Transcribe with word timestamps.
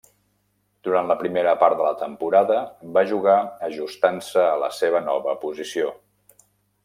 Durant 0.85 1.09
la 1.09 1.17
primera 1.19 1.51
part 1.63 1.75
de 1.81 1.85
la 1.87 1.99
temporada, 1.99 2.55
va 2.97 3.05
jugar 3.13 3.37
ajustant-se 3.69 4.41
a 4.45 4.57
la 4.65 4.71
seva 4.79 5.03
nova 5.11 5.37
posició. 5.47 5.93